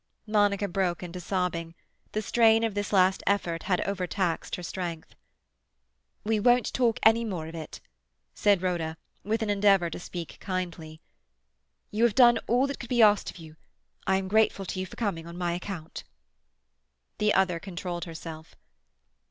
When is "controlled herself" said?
17.59-18.55